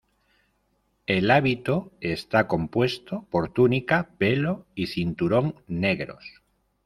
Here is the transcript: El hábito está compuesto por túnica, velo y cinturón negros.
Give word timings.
El 1.05 1.29
hábito 1.29 1.91
está 2.01 2.47
compuesto 2.47 3.27
por 3.29 3.53
túnica, 3.53 4.09
velo 4.19 4.65
y 4.73 4.87
cinturón 4.87 5.53
negros. 5.67 6.41